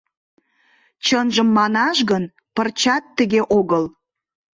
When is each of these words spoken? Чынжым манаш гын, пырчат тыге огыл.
Чынжым 1.05 1.49
манаш 1.57 1.97
гын, 2.11 2.23
пырчат 2.55 3.03
тыге 3.17 3.41
огыл. 3.57 3.83